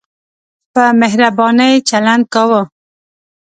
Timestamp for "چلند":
1.89-2.23